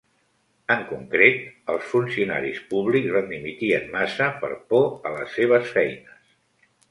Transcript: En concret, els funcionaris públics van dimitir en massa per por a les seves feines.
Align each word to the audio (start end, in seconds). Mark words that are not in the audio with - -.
En 0.75 0.79
concret, 0.91 1.43
els 1.73 1.89
funcionaris 1.89 2.61
públics 2.71 3.13
van 3.17 3.29
dimitir 3.33 3.71
en 3.79 3.85
massa 3.97 4.29
per 4.45 4.51
por 4.73 4.87
a 5.11 5.11
les 5.19 5.37
seves 5.41 5.69
feines. 5.77 6.35